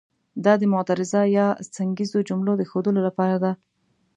[0.45, 3.51] دا د معترضه یا څنګیزو جملو د ښودلو لپاره ده.